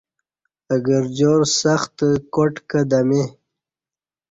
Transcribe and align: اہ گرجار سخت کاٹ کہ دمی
اہ 0.73 0.77
گرجار 0.85 1.41
سخت 1.61 1.97
کاٹ 2.33 2.53
کہ 2.69 2.81
دمی 2.89 3.23